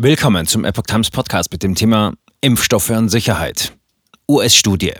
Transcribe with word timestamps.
Willkommen 0.00 0.46
zum 0.46 0.64
Epoch 0.64 0.84
Times 0.84 1.10
Podcast 1.10 1.50
mit 1.50 1.64
dem 1.64 1.74
Thema 1.74 2.14
Impfstoffe 2.40 2.90
und 2.90 3.08
Sicherheit. 3.08 3.72
US-Studie. 4.30 4.92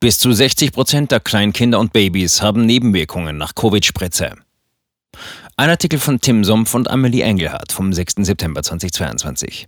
Bis 0.00 0.18
zu 0.18 0.32
60 0.32 0.70
Prozent 0.70 1.12
der 1.12 1.20
Kleinkinder 1.20 1.80
und 1.80 1.94
Babys 1.94 2.42
haben 2.42 2.66
Nebenwirkungen 2.66 3.38
nach 3.38 3.54
Covid-Spritze. 3.54 4.34
Ein 5.56 5.70
Artikel 5.70 5.98
von 5.98 6.20
Tim 6.20 6.44
Sumpf 6.44 6.74
und 6.74 6.90
Amelie 6.90 7.22
Engelhardt 7.22 7.72
vom 7.72 7.94
6. 7.94 8.16
September 8.18 8.62
2022. 8.62 9.66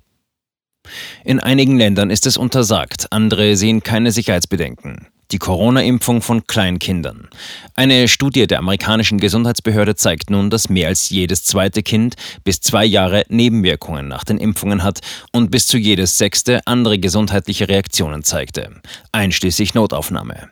In 1.24 1.40
einigen 1.40 1.79
Ländern 1.79 2.11
ist 2.11 2.27
es 2.27 2.37
untersagt, 2.37 3.06
andere 3.13 3.56
sehen 3.56 3.83
keine 3.83 4.13
Sicherheitsbedenken 4.13 5.06
die 5.33 5.38
Corona-Impfung 5.38 6.22
von 6.22 6.47
Kleinkindern. 6.47 7.29
Eine 7.75 8.08
Studie 8.08 8.47
der 8.47 8.58
amerikanischen 8.58 9.19
Gesundheitsbehörde 9.19 9.97
zeigt 9.97 10.31
nun, 10.31 10.51
dass 10.51 10.69
mehr 10.69 10.88
als 10.88 11.11
jedes 11.11 11.45
zweite 11.45 11.83
Kind 11.83 12.17
bis 12.45 12.61
zwei 12.61 12.85
Jahre 12.85 13.25
Nebenwirkungen 13.29 14.08
nach 14.08 14.25
den 14.25 14.39
Impfungen 14.39 14.83
hat 14.83 15.01
und 15.33 15.51
bis 15.51 15.67
zu 15.67 15.79
jedes 15.79 16.19
sechste 16.19 16.67
andere 16.67 16.98
gesundheitliche 16.98 17.69
Reaktionen 17.69 18.23
zeigte, 18.23 18.70
einschließlich 19.12 19.75
Notaufnahme. 19.75 20.51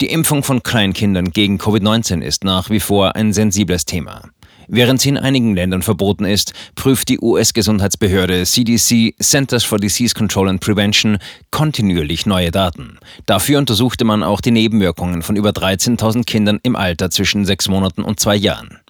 Die 0.00 0.10
Impfung 0.10 0.42
von 0.42 0.62
Kleinkindern 0.62 1.30
gegen 1.30 1.58
Covid-19 1.58 2.20
ist 2.20 2.44
nach 2.44 2.68
wie 2.68 2.80
vor 2.80 3.16
ein 3.16 3.32
sensibles 3.32 3.86
Thema. 3.86 4.22
Während 4.68 5.00
sie 5.00 5.10
in 5.10 5.18
einigen 5.18 5.54
Ländern 5.54 5.82
verboten 5.82 6.24
ist, 6.24 6.52
prüft 6.74 7.08
die 7.08 7.20
US-Gesundheitsbehörde 7.20 8.44
CDC 8.44 9.14
Centers 9.20 9.64
for 9.64 9.78
Disease 9.78 10.14
Control 10.14 10.48
and 10.48 10.60
Prevention 10.60 11.18
kontinuierlich 11.50 12.26
neue 12.26 12.50
Daten. 12.50 12.98
Dafür 13.26 13.58
untersuchte 13.58 14.04
man 14.04 14.22
auch 14.22 14.40
die 14.40 14.50
Nebenwirkungen 14.50 15.22
von 15.22 15.36
über 15.36 15.50
13.000 15.50 16.24
Kindern 16.24 16.60
im 16.62 16.76
Alter 16.76 17.10
zwischen 17.10 17.44
sechs 17.44 17.68
Monaten 17.68 18.02
und 18.02 18.20
zwei 18.20 18.36
Jahren. 18.36 18.80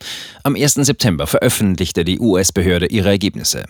Am 0.43 0.55
1. 0.55 0.75
September 0.75 1.27
veröffentlichte 1.27 2.05
die 2.05 2.19
US-Behörde 2.19 2.87
ihre 2.87 3.09
Ergebnisse. 3.09 3.65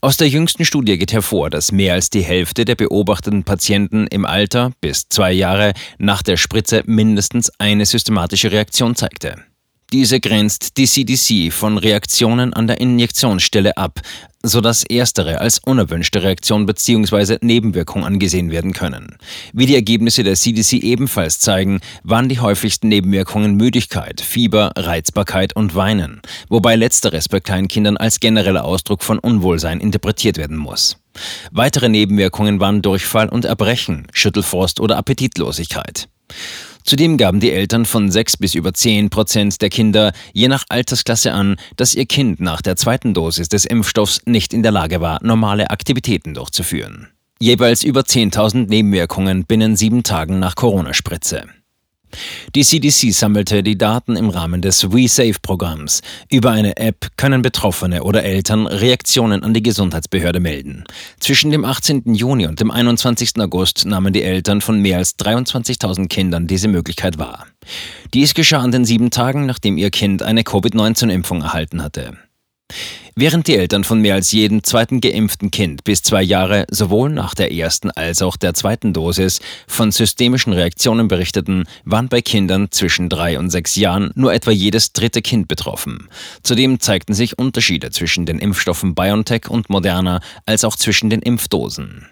Aus 0.00 0.16
der 0.16 0.28
jüngsten 0.28 0.64
Studie 0.64 0.96
geht 0.96 1.12
hervor, 1.12 1.50
dass 1.50 1.72
mehr 1.72 1.94
als 1.94 2.08
die 2.08 2.22
Hälfte 2.22 2.64
der 2.64 2.76
beobachteten 2.76 3.42
Patienten 3.42 4.06
im 4.06 4.24
Alter 4.26 4.70
bis 4.80 5.08
zwei 5.08 5.32
Jahre 5.32 5.72
nach 5.98 6.22
der 6.22 6.36
Spritze 6.36 6.84
mindestens 6.86 7.50
eine 7.58 7.84
systematische 7.84 8.52
Reaktion 8.52 8.94
zeigte. 8.94 9.47
Diese 9.90 10.20
grenzt 10.20 10.76
die 10.76 10.86
CDC 10.86 11.50
von 11.50 11.78
Reaktionen 11.78 12.52
an 12.52 12.66
der 12.66 12.78
Injektionsstelle 12.78 13.78
ab, 13.78 14.02
sodass 14.42 14.82
erstere 14.82 15.40
als 15.40 15.60
unerwünschte 15.60 16.22
Reaktion 16.22 16.66
bzw. 16.66 17.38
Nebenwirkung 17.40 18.04
angesehen 18.04 18.50
werden 18.50 18.74
können. 18.74 19.16
Wie 19.54 19.64
die 19.64 19.74
Ergebnisse 19.74 20.24
der 20.24 20.34
CDC 20.34 20.74
ebenfalls 20.74 21.40
zeigen, 21.40 21.80
waren 22.02 22.28
die 22.28 22.38
häufigsten 22.38 22.88
Nebenwirkungen 22.88 23.54
Müdigkeit, 23.54 24.20
Fieber, 24.20 24.72
Reizbarkeit 24.76 25.56
und 25.56 25.74
Weinen, 25.74 26.20
wobei 26.50 26.76
letzteres 26.76 27.30
bei 27.30 27.40
Kleinkindern 27.40 27.96
als 27.96 28.20
genereller 28.20 28.66
Ausdruck 28.66 29.02
von 29.02 29.18
Unwohlsein 29.18 29.80
interpretiert 29.80 30.36
werden 30.36 30.58
muss. 30.58 30.98
Weitere 31.50 31.88
Nebenwirkungen 31.88 32.60
waren 32.60 32.82
Durchfall 32.82 33.30
und 33.30 33.46
Erbrechen, 33.46 34.06
Schüttelfrost 34.12 34.80
oder 34.80 34.98
Appetitlosigkeit. 34.98 36.10
Zudem 36.88 37.18
gaben 37.18 37.38
die 37.38 37.52
Eltern 37.52 37.84
von 37.84 38.10
6 38.10 38.38
bis 38.38 38.54
über 38.54 38.72
10 38.72 39.10
Prozent 39.10 39.60
der 39.60 39.68
Kinder 39.68 40.14
je 40.32 40.48
nach 40.48 40.64
Altersklasse 40.70 41.34
an, 41.34 41.56
dass 41.76 41.94
ihr 41.94 42.06
Kind 42.06 42.40
nach 42.40 42.62
der 42.62 42.76
zweiten 42.76 43.12
Dosis 43.12 43.50
des 43.50 43.66
Impfstoffs 43.66 44.22
nicht 44.24 44.54
in 44.54 44.62
der 44.62 44.72
Lage 44.72 45.02
war, 45.02 45.22
normale 45.22 45.68
Aktivitäten 45.68 46.32
durchzuführen. 46.32 47.08
Jeweils 47.40 47.84
über 47.84 48.00
10.000 48.00 48.70
Nebenwirkungen 48.70 49.44
binnen 49.44 49.76
sieben 49.76 50.02
Tagen 50.02 50.38
nach 50.38 50.54
Corona-Spritze. 50.54 51.44
Die 52.54 52.64
CDC 52.64 53.12
sammelte 53.12 53.62
die 53.62 53.76
Daten 53.76 54.16
im 54.16 54.30
Rahmen 54.30 54.62
des 54.62 54.90
WeSafe-Programms. 54.92 56.02
Über 56.30 56.50
eine 56.50 56.76
App 56.76 57.08
können 57.16 57.42
Betroffene 57.42 58.02
oder 58.02 58.24
Eltern 58.24 58.66
Reaktionen 58.66 59.42
an 59.42 59.54
die 59.54 59.62
Gesundheitsbehörde 59.62 60.40
melden. 60.40 60.84
Zwischen 61.20 61.50
dem 61.50 61.64
18. 61.64 62.14
Juni 62.14 62.46
und 62.46 62.60
dem 62.60 62.70
21. 62.70 63.38
August 63.38 63.84
nahmen 63.86 64.12
die 64.12 64.22
Eltern 64.22 64.60
von 64.60 64.80
mehr 64.80 64.98
als 64.98 65.18
23.000 65.18 66.08
Kindern 66.08 66.46
diese 66.46 66.68
Möglichkeit 66.68 67.18
wahr. 67.18 67.46
Dies 68.14 68.34
geschah 68.34 68.60
an 68.60 68.72
den 68.72 68.84
sieben 68.84 69.10
Tagen, 69.10 69.46
nachdem 69.46 69.76
ihr 69.76 69.90
Kind 69.90 70.22
eine 70.22 70.42
Covid-19-Impfung 70.42 71.42
erhalten 71.42 71.82
hatte. 71.82 72.16
Während 73.20 73.48
die 73.48 73.56
Eltern 73.56 73.82
von 73.82 74.00
mehr 74.00 74.14
als 74.14 74.30
jedem 74.30 74.62
zweiten 74.62 75.00
geimpften 75.00 75.50
Kind 75.50 75.82
bis 75.82 76.02
zwei 76.02 76.22
Jahre 76.22 76.66
sowohl 76.70 77.10
nach 77.10 77.34
der 77.34 77.52
ersten 77.52 77.90
als 77.90 78.22
auch 78.22 78.36
der 78.36 78.54
zweiten 78.54 78.92
Dosis 78.92 79.40
von 79.66 79.90
systemischen 79.90 80.52
Reaktionen 80.52 81.08
berichteten, 81.08 81.64
waren 81.84 82.08
bei 82.08 82.22
Kindern 82.22 82.70
zwischen 82.70 83.08
drei 83.08 83.38
und 83.38 83.50
sechs 83.50 83.74
Jahren 83.74 84.12
nur 84.14 84.32
etwa 84.32 84.52
jedes 84.52 84.92
dritte 84.92 85.20
Kind 85.20 85.48
betroffen. 85.48 86.08
Zudem 86.44 86.78
zeigten 86.78 87.14
sich 87.14 87.38
Unterschiede 87.38 87.90
zwischen 87.90 88.24
den 88.24 88.38
Impfstoffen 88.38 88.94
BioNTech 88.94 89.48
und 89.48 89.68
Moderna 89.68 90.20
als 90.46 90.62
auch 90.62 90.76
zwischen 90.76 91.10
den 91.10 91.20
Impfdosen. 91.20 92.06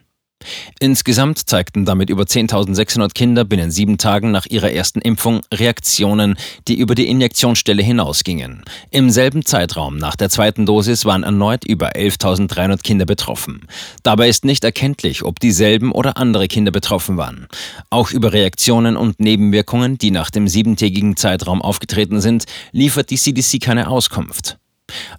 Insgesamt 0.78 1.48
zeigten 1.48 1.84
damit 1.84 2.10
über 2.10 2.24
10.600 2.24 3.14
Kinder 3.14 3.44
binnen 3.44 3.70
sieben 3.70 3.98
Tagen 3.98 4.30
nach 4.30 4.46
ihrer 4.46 4.70
ersten 4.72 5.00
Impfung 5.00 5.40
Reaktionen, 5.52 6.36
die 6.68 6.78
über 6.78 6.94
die 6.94 7.08
Injektionsstelle 7.08 7.82
hinausgingen. 7.82 8.62
Im 8.90 9.10
selben 9.10 9.44
Zeitraum 9.44 9.96
nach 9.96 10.16
der 10.16 10.30
zweiten 10.30 10.66
Dosis 10.66 11.04
waren 11.04 11.22
erneut 11.22 11.64
über 11.64 11.96
11.300 11.96 12.82
Kinder 12.82 13.06
betroffen. 13.06 13.66
Dabei 14.02 14.28
ist 14.28 14.44
nicht 14.44 14.64
erkenntlich, 14.64 15.22
ob 15.24 15.40
dieselben 15.40 15.92
oder 15.92 16.16
andere 16.16 16.48
Kinder 16.48 16.72
betroffen 16.72 17.16
waren. 17.16 17.46
Auch 17.90 18.10
über 18.10 18.32
Reaktionen 18.32 18.96
und 18.96 19.20
Nebenwirkungen, 19.20 19.98
die 19.98 20.10
nach 20.10 20.30
dem 20.30 20.48
siebentägigen 20.48 21.16
Zeitraum 21.16 21.62
aufgetreten 21.62 22.20
sind, 22.20 22.44
liefert 22.72 23.10
die 23.10 23.16
CDC 23.16 23.60
keine 23.60 23.88
Auskunft. 23.88 24.58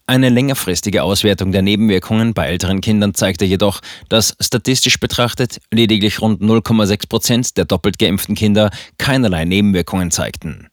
Eine 0.05 0.29
längerfristige 0.29 1.03
Auswertung 1.03 1.51
der 1.51 1.61
Nebenwirkungen 1.61 2.33
bei 2.33 2.47
älteren 2.47 2.81
Kindern 2.81 3.13
zeigte 3.13 3.45
jedoch, 3.45 3.81
dass 4.09 4.35
statistisch 4.39 4.99
betrachtet 4.99 5.59
lediglich 5.71 6.21
rund 6.21 6.41
0,6 6.41 7.09
Prozent 7.09 7.57
der 7.57 7.65
doppelt 7.65 7.99
geimpften 7.99 8.35
Kinder 8.35 8.69
keinerlei 8.97 9.45
Nebenwirkungen 9.45 10.11
zeigten. 10.11 10.67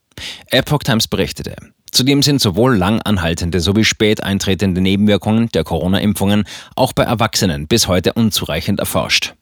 Epoch 0.50 0.84
Times 0.84 1.09
berichtete, 1.09 1.56
Zudem 1.94 2.25
sind 2.25 2.41
sowohl 2.41 2.77
lang 2.77 3.00
anhaltende 3.03 3.60
sowie 3.60 3.84
spät 3.84 4.21
eintretende 4.21 4.81
Nebenwirkungen 4.81 5.49
der 5.50 5.62
Corona-Impfungen 5.62 6.43
auch 6.75 6.93
bei 6.93 7.04
Erwachsenen 7.04 7.69
bis 7.69 7.87
heute 7.87 8.15
unzureichend 8.15 8.81
erforscht. 8.81 9.34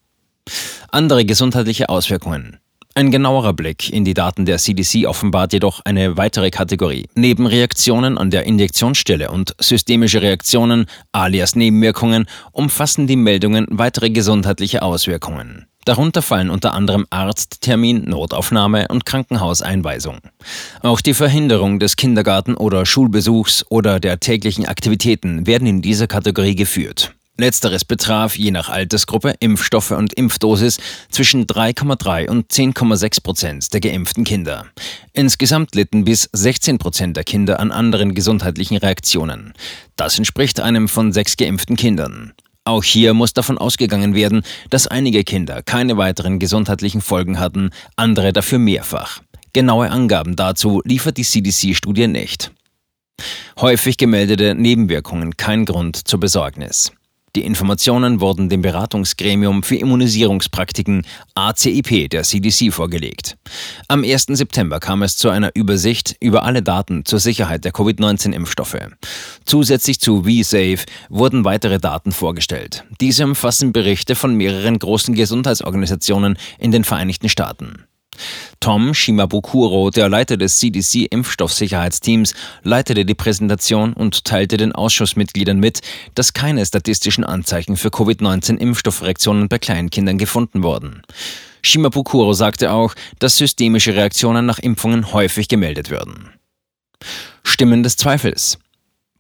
Andere 0.91 1.25
gesundheitliche 1.25 1.89
Auswirkungen. 1.89 2.59
Ein 2.95 3.11
genauerer 3.11 3.55
Blick 3.55 3.91
in 3.91 4.05
die 4.05 4.13
Daten 4.13 4.45
der 4.45 4.59
CDC 4.59 5.07
offenbart 5.07 5.55
jedoch 5.55 5.81
eine 5.87 6.19
weitere 6.19 6.51
Kategorie. 6.51 7.09
Neben 7.15 7.47
Reaktionen 7.47 8.19
an 8.19 8.31
der 8.31 8.45
Injektionsstelle 8.45 9.31
und 9.31 9.55
systemische 9.59 10.21
Reaktionen 10.21 10.85
alias 11.11 11.57
Nebenwirkungen 11.57 12.27
umfassen 12.53 13.07
die 13.07 13.17
Meldungen 13.17 13.67
weitere 13.71 14.11
gesundheitliche 14.11 14.83
Auswirkungen. 14.83 15.67
Darunter 15.87 16.21
fallen 16.21 16.51
unter 16.51 16.75
anderem 16.75 17.07
Arzttermin, 17.09 18.05
Notaufnahme 18.05 18.87
und 18.89 19.07
Krankenhauseinweisung. 19.07 20.19
Auch 20.83 21.01
die 21.01 21.15
Verhinderung 21.15 21.79
des 21.79 21.97
Kindergarten- 21.97 22.59
oder 22.59 22.85
Schulbesuchs 22.85 23.65
oder 23.71 24.01
der 24.01 24.21
täglichen 24.21 24.67
Aktivitäten 24.67 25.47
werden 25.47 25.67
in 25.67 25.81
dieser 25.81 26.09
Kategorie 26.09 26.57
geführt. 26.57 27.15
Letzteres 27.39 27.87
betraf 27.87 28.37
je 28.37 28.51
nach 28.51 28.69
Altersgruppe, 28.69 29.35
Impfstoffe 29.41 29.93
und 29.93 30.13
Impfdosis 30.13 30.79
zwischen 31.11 31.47
3,3 31.47 32.29
und 32.29 32.53
10,6 32.53 33.23
Prozent 33.23 33.73
der 33.73 33.81
geimpften 33.81 34.25
Kinder. 34.25 34.67
Insgesamt 35.15 35.75
litten 35.75 36.05
bis 36.05 36.29
16 36.33 36.77
Prozent 36.77 37.17
der 37.17 37.25
Kinder 37.25 37.59
an 37.59 37.73
anderen 37.73 38.15
gesundheitlichen 38.15 38.77
Reaktionen. 38.77 39.55
Das 39.97 40.19
entspricht 40.19 40.61
einem 40.61 40.89
von 40.89 41.13
sechs 41.13 41.39
geimpften 41.39 41.77
Kindern. 41.77 42.35
Auch 42.65 42.85
hier 42.85 43.15
muss 43.15 43.33
davon 43.33 43.57
ausgegangen 43.57 44.15
werden, 44.15 44.43
dass 44.69 44.87
einige 44.87 45.25
Kinder 45.25 45.63
keine 45.63 45.97
weiteren 45.97 46.39
gesundheitlichen 46.39 47.01
Folgen 47.01 47.41
hatten, 47.41 47.71
andere 47.97 48.35
dafür 48.35 48.59
mehrfach. 48.59 49.21
Genaue 49.55 49.91
Angaben 49.91 50.37
dazu 50.37 50.83
liefert 50.85 51.17
die 51.17 51.25
CDC-Studie 51.25 52.09
nicht. 52.09 52.53
Häufig 53.59 53.97
gemeldete 53.97 54.55
Nebenwirkungen 54.55 55.37
kein 55.37 55.65
Grund 55.65 55.97
zur 55.97 56.21
Besorgnis. 56.21 56.93
Die 57.35 57.45
Informationen 57.45 58.21
wurden 58.21 58.51
dem 58.51 58.61
Beratungsgremium 58.61 59.63
für 59.63 59.77
Immunisierungspraktiken 59.77 61.07
ACIP 61.35 62.11
der 62.11 62.25
CDC 62.25 62.71
vorgelegt. 62.71 63.39
Am 63.89 64.05
1. 64.05 64.27
September 64.29 64.81
kam 64.81 65.03
es 65.03 65.17
zu 65.17 65.31
einer 65.31 65.51
Übersicht 65.55 66.15
über 66.21 66.43
alle 66.43 66.63
Daten 66.63 67.07
zur 67.07 67.21
Sicherheit 67.21 67.65
der 67.65 67.73
Covid-19-Impfstoffe. 67.73 68.77
Zusätzlich 69.47 69.99
zu 69.99 70.25
VSafe 70.25 70.85
wurden 71.09 71.47
weitere 71.47 71.79
Daten 71.79 72.13
vorgestellt. 72.13 72.85
Diese 73.01 73.25
umfassen 73.25 73.73
Berichte 73.73 74.15
von 74.15 74.35
mehreren 74.35 74.79
großen 74.79 75.15
Gesundheitsorganisationen 75.15 76.37
in 76.59 76.71
den 76.71 76.85
Vereinigten 76.85 77.31
Staaten. 77.31 77.87
Tom 78.61 78.95
Shimabukuro, 78.95 79.91
der 79.91 80.09
Leiter 80.09 80.37
des 80.37 80.59
CDC-Impfstoffsicherheitsteams, 80.59 82.35
leitete 82.63 83.05
die 83.05 83.15
Präsentation 83.15 83.93
und 83.93 84.25
teilte 84.25 84.57
den 84.57 84.73
Ausschussmitgliedern 84.73 85.59
mit, 85.59 85.81
dass 86.15 86.33
keine 86.33 86.65
statistischen 86.65 87.25
Anzeichen 87.25 87.77
für 87.77 87.91
Covid-19-Impfstoffreaktionen 87.91 89.49
bei 89.49 89.59
Kleinkindern 89.59 90.19
gefunden 90.19 90.63
wurden. 90.63 91.03
Shimabukuro 91.63 92.33
sagte 92.33 92.73
auch, 92.73 92.95
dass 93.19 93.37
systemische 93.37 93.95
Reaktionen 93.95 94.47
nach 94.47 94.59
Impfungen 94.59 95.13
häufig 95.13 95.49
gemeldet 95.49 95.91
würden. 95.91 96.31
Stimmen 97.45 97.83
des 97.83 97.97
Zweifels. 97.97 98.59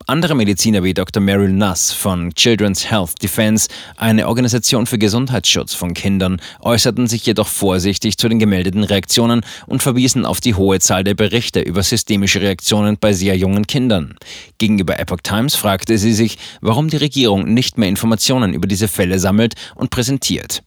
Andere 0.06 0.34
Mediziner 0.34 0.82
wie 0.82 0.94
Dr. 0.94 1.22
Meryl 1.22 1.52
Nuss 1.52 1.92
von 1.92 2.34
Children's 2.34 2.90
Health 2.90 3.22
Defense, 3.22 3.68
eine 3.96 4.26
Organisation 4.26 4.86
für 4.86 4.98
Gesundheitsschutz 4.98 5.74
von 5.74 5.94
Kindern, 5.94 6.40
äußerten 6.60 7.06
sich 7.06 7.24
jedoch 7.24 7.46
vorsichtig 7.46 8.18
zu 8.18 8.28
den 8.28 8.38
gemeldeten 8.38 8.82
Reaktionen 8.82 9.42
und 9.66 9.82
verwiesen 9.82 10.26
auf 10.26 10.40
die 10.40 10.54
hohe 10.54 10.80
Zahl 10.80 11.04
der 11.04 11.14
Berichte 11.14 11.60
über 11.60 11.82
systemische 11.82 12.40
Reaktionen 12.40 12.96
bei 12.98 13.12
sehr 13.12 13.36
jungen 13.36 13.66
Kindern. 13.66 14.16
Gegenüber 14.58 14.98
Epoch 14.98 15.20
Times 15.22 15.54
fragte 15.54 15.96
sie 15.98 16.14
sich, 16.14 16.36
warum 16.60 16.88
die 16.88 16.96
Regierung 16.96 17.52
nicht 17.54 17.78
mehr 17.78 17.88
Informationen 17.88 18.54
über 18.54 18.66
diese 18.66 18.88
Fälle 18.88 19.20
sammelt 19.20 19.54
und 19.76 19.90
präsentiert. 19.90 20.62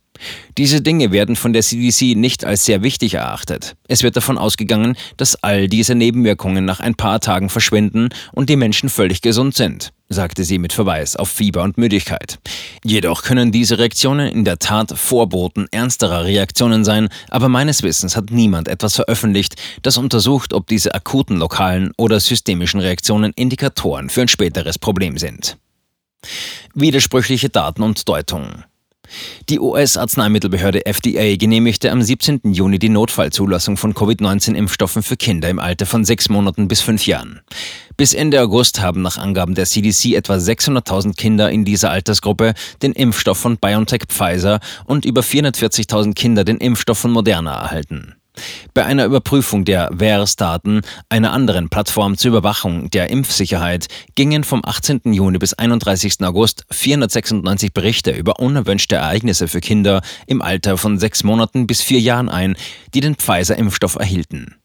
Diese 0.57 0.81
Dinge 0.81 1.11
werden 1.11 1.35
von 1.35 1.53
der 1.53 1.61
CDC 1.61 2.15
nicht 2.15 2.45
als 2.45 2.65
sehr 2.65 2.83
wichtig 2.83 3.15
erachtet. 3.15 3.75
Es 3.87 4.03
wird 4.03 4.15
davon 4.15 4.37
ausgegangen, 4.37 4.95
dass 5.17 5.35
all 5.43 5.67
diese 5.67 5.95
Nebenwirkungen 5.95 6.65
nach 6.65 6.79
ein 6.79 6.95
paar 6.95 7.19
Tagen 7.19 7.49
verschwinden 7.49 8.09
und 8.31 8.49
die 8.49 8.55
Menschen 8.55 8.89
völlig 8.89 9.21
gesund 9.21 9.55
sind, 9.55 9.91
sagte 10.09 10.43
sie 10.43 10.57
mit 10.57 10.73
Verweis 10.73 11.15
auf 11.15 11.29
Fieber 11.29 11.63
und 11.63 11.77
Müdigkeit. 11.77 12.39
Jedoch 12.83 13.23
können 13.23 13.51
diese 13.51 13.77
Reaktionen 13.77 14.29
in 14.29 14.45
der 14.45 14.59
Tat 14.59 14.91
Vorboten 14.97 15.67
ernsterer 15.71 16.25
Reaktionen 16.25 16.85
sein, 16.85 17.09
aber 17.29 17.49
meines 17.49 17.83
Wissens 17.83 18.15
hat 18.15 18.31
niemand 18.31 18.67
etwas 18.67 18.95
veröffentlicht, 18.95 19.55
das 19.81 19.97
untersucht, 19.97 20.53
ob 20.53 20.67
diese 20.67 20.95
akuten 20.95 21.37
lokalen 21.37 21.91
oder 21.97 22.19
systemischen 22.19 22.79
Reaktionen 22.79 23.33
Indikatoren 23.35 24.09
für 24.09 24.21
ein 24.21 24.27
späteres 24.27 24.79
Problem 24.79 25.17
sind. 25.17 25.57
Widersprüchliche 26.73 27.49
Daten 27.49 27.83
und 27.83 28.07
Deutungen. 28.07 28.65
Die 29.49 29.59
US-Arzneimittelbehörde 29.59 30.85
FDA 30.85 31.35
genehmigte 31.35 31.91
am 31.91 32.01
17. 32.01 32.41
Juni 32.53 32.79
die 32.79 32.89
Notfallzulassung 32.89 33.77
von 33.77 33.93
Covid-19-Impfstoffen 33.93 35.03
für 35.03 35.17
Kinder 35.17 35.49
im 35.49 35.59
Alter 35.59 35.85
von 35.85 36.05
sechs 36.05 36.29
Monaten 36.29 36.67
bis 36.67 36.81
fünf 36.81 37.05
Jahren. 37.05 37.41
Bis 37.97 38.13
Ende 38.13 38.41
August 38.41 38.81
haben 38.81 39.01
nach 39.01 39.17
Angaben 39.17 39.55
der 39.55 39.65
CDC 39.65 40.15
etwa 40.15 40.35
600.000 40.35 41.15
Kinder 41.15 41.49
in 41.49 41.63
dieser 41.63 41.91
Altersgruppe 41.91 42.53
den 42.81 42.91
Impfstoff 42.91 43.37
von 43.37 43.57
BioNTech 43.57 44.03
Pfizer 44.07 44.59
und 44.85 45.05
über 45.05 45.21
440.000 45.21 46.13
Kinder 46.13 46.43
den 46.43 46.57
Impfstoff 46.57 46.97
von 46.97 47.11
Moderna 47.11 47.53
erhalten. 47.53 48.15
Bei 48.73 48.85
einer 48.85 49.05
Überprüfung 49.05 49.65
der 49.65 49.89
VERS-Daten, 49.93 50.81
einer 51.09 51.31
anderen 51.31 51.69
Plattform 51.69 52.17
zur 52.17 52.29
Überwachung 52.29 52.89
der 52.89 53.09
Impfsicherheit, 53.09 53.87
gingen 54.15 54.43
vom 54.43 54.61
18. 54.63 55.01
Juni 55.13 55.37
bis 55.37 55.53
31. 55.53 56.21
August 56.23 56.65
496 56.71 57.73
Berichte 57.73 58.11
über 58.11 58.39
unerwünschte 58.39 58.95
Ereignisse 58.95 59.47
für 59.47 59.61
Kinder 59.61 60.01
im 60.27 60.41
Alter 60.41 60.77
von 60.77 60.99
sechs 60.99 61.23
Monaten 61.23 61.67
bis 61.67 61.81
vier 61.81 61.99
Jahren 61.99 62.29
ein, 62.29 62.55
die 62.93 63.01
den 63.01 63.15
Pfizer-Impfstoff 63.15 63.95
erhielten. 63.95 64.55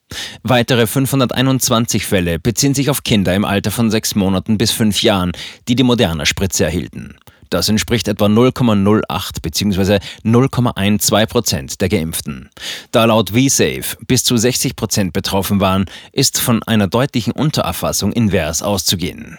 Weitere 0.43 0.87
521 0.87 2.07
Fälle 2.07 2.39
beziehen 2.39 2.75
sich 2.75 2.91
auf 2.91 3.05
Kinder 3.05 3.35
im 3.35 3.45
Alter 3.45 3.71
von 3.71 3.91
sechs 3.91 4.15
Monaten 4.15 4.59
bis 4.59 4.73
fünf 4.73 5.03
Jahren, 5.03 5.33
die 5.69 5.77
die 5.77 5.85
Moderna-Spritze 5.85 6.65
erhielten. 6.65 7.17
Das 7.51 7.69
entspricht 7.69 8.07
etwa 8.07 8.27
0,08 8.27 9.43
bzw. 9.43 9.99
0,12 10.25 11.27
Prozent 11.27 11.81
der 11.81 11.89
Geimpften. 11.89 12.49
Da 12.93 13.05
laut 13.05 13.31
VSafe 13.31 13.97
bis 14.07 14.25
zu 14.25 14.37
60 14.37 14.77
Prozent 14.77 15.13
betroffen 15.13 15.61
waren, 15.61 15.87
ist 16.13 16.41
von 16.41 16.63
einer 16.63 16.87
deutlichen 16.87 17.33
Untererfassung 17.33 18.13
invers 18.13 18.63
auszugehen. 18.63 19.39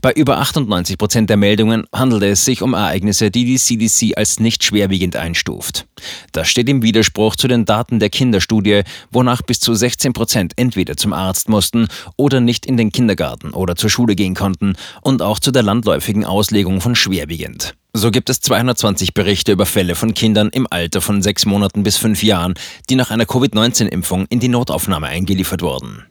Bei 0.00 0.12
über 0.12 0.38
98 0.38 0.98
Prozent 0.98 1.30
der 1.30 1.36
Meldungen 1.36 1.84
handelte 1.94 2.26
es 2.26 2.44
sich 2.44 2.62
um 2.62 2.74
Ereignisse, 2.74 3.30
die 3.30 3.44
die 3.44 3.58
CDC 3.58 4.16
als 4.16 4.40
nicht 4.40 4.64
schwerwiegend 4.64 5.16
einstuft. 5.16 5.86
Das 6.32 6.48
steht 6.48 6.68
im 6.68 6.82
Widerspruch 6.82 7.36
zu 7.36 7.48
den 7.48 7.64
Daten 7.64 7.98
der 7.98 8.10
Kinderstudie, 8.10 8.82
wonach 9.10 9.42
bis 9.42 9.60
zu 9.60 9.74
16 9.74 10.12
Prozent 10.12 10.52
entweder 10.56 10.96
zum 10.96 11.12
Arzt 11.12 11.48
mussten 11.48 11.88
oder 12.16 12.40
nicht 12.40 12.66
in 12.66 12.76
den 12.76 12.92
Kindergarten 12.92 13.50
oder 13.50 13.76
zur 13.76 13.90
Schule 13.90 14.14
gehen 14.16 14.34
konnten 14.34 14.74
und 15.02 15.22
auch 15.22 15.38
zu 15.38 15.50
der 15.50 15.62
landläufigen 15.62 16.24
Auslegung 16.24 16.80
von 16.80 16.94
schwerwiegend. 16.94 17.74
So 17.94 18.10
gibt 18.10 18.30
es 18.30 18.40
220 18.40 19.12
Berichte 19.12 19.52
über 19.52 19.66
Fälle 19.66 19.94
von 19.94 20.14
Kindern 20.14 20.48
im 20.48 20.66
Alter 20.70 21.02
von 21.02 21.20
sechs 21.20 21.44
Monaten 21.44 21.82
bis 21.82 21.98
fünf 21.98 22.22
Jahren, 22.22 22.54
die 22.88 22.96
nach 22.96 23.10
einer 23.10 23.26
Covid-19-Impfung 23.26 24.26
in 24.30 24.40
die 24.40 24.48
Notaufnahme 24.48 25.08
eingeliefert 25.08 25.60
wurden. 25.60 26.04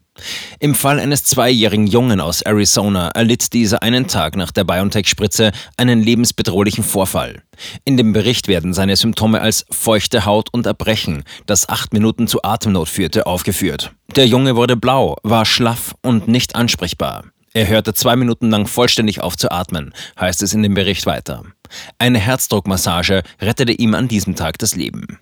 Im 0.64 0.76
Fall 0.76 1.00
eines 1.00 1.24
zweijährigen 1.24 1.88
Jungen 1.88 2.20
aus 2.20 2.44
Arizona 2.44 3.08
erlitt 3.16 3.54
dieser 3.54 3.82
einen 3.82 4.06
Tag 4.06 4.36
nach 4.36 4.52
der 4.52 4.64
BioNTech-Spritze 4.64 5.54
einen 5.76 6.04
lebensbedrohlichen 6.04 6.84
Vorfall. 6.84 7.42
In 7.84 7.98
dem 7.98 8.14
Bericht 8.14 8.48
werden 8.48 8.72
seine 8.72 8.96
Symptome 8.96 9.42
als 9.42 9.66
feuchte 9.72 10.24
Haut 10.26 10.50
und 10.54 10.68
Erbrechen, 10.68 11.24
das 11.48 11.68
acht 11.68 11.94
Minuten 11.94 12.28
zu 12.28 12.44
Atemnot 12.44 12.90
führte, 12.90 13.26
aufgeführt. 13.26 13.92
Der 14.16 14.28
Junge 14.28 14.56
wurde 14.56 14.78
blau, 14.78 15.18
war 15.24 15.46
schlaff 15.46 15.96
und 16.04 16.28
nicht 16.28 16.54
ansprechbar. 16.54 17.24
Er 17.54 17.68
hörte 17.68 17.96
zwei 17.96 18.16
Minuten 18.16 18.52
lang 18.52 18.68
vollständig 18.68 19.20
auf 19.20 19.38
zu 19.38 19.50
atmen, 19.52 19.96
heißt 20.20 20.44
es 20.44 20.54
in 20.54 20.62
dem 20.62 20.76
Bericht 20.76 21.08
weiter. 21.08 21.42
Eine 21.98 22.20
Herzdruckmassage 22.20 23.24
rettete 23.42 23.72
ihm 23.72 23.96
an 23.96 24.08
diesem 24.08 24.36
Tag 24.36 24.60
das 24.60 24.76
Leben. 24.76 25.18